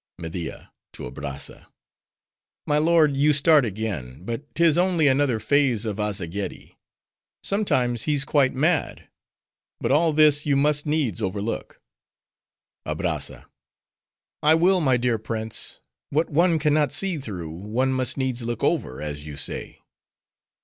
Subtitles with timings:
[0.17, 6.75] MEDIA (to Abrazza)—My lord, you start again; but 'tis only another phase of Azzageeddi;
[7.43, 9.07] sometimes he's quite mad.
[9.79, 11.83] But all this you must needs overlook.
[12.87, 18.63] ABRAZZA—I will, my dear prince; what one can not see through, one must needs look
[18.63, 19.81] over, as you say.